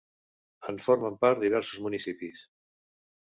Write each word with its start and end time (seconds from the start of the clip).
En 0.71 0.79
formen 0.85 1.19
part 1.25 1.43
diversos 1.43 1.83
municipis. 1.87 2.41